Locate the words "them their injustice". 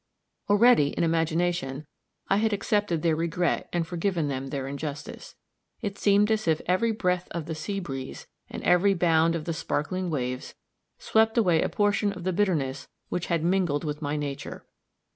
4.29-5.35